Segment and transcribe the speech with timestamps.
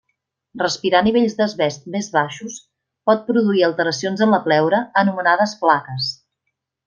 [0.59, 2.55] Respirar nivells d'asbest més baixos
[3.09, 6.09] pot produir alteracions en la pleura, anomenades plaques.